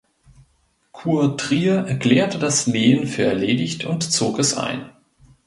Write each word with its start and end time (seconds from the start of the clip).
Kurtrier 0.93 1.85
erklärte 1.87 2.39
das 2.39 2.65
Lehen 2.65 3.05
für 3.05 3.21
erledigt 3.21 3.85
und 3.85 4.01
zog 4.01 4.39
es 4.39 4.55
ein. 4.57 4.89